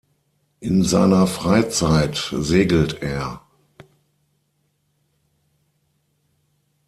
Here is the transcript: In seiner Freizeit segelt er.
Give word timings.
In 0.61 0.81
seiner 0.83 1.27
Freizeit 1.27 2.33
segelt 2.35 3.03
er. 3.03 3.43